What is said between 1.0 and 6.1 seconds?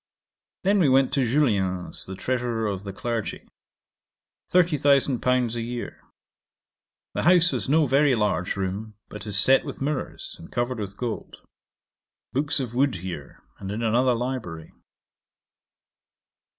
to Julien's, the Treasurer of the Clergy: 30,000£ a year.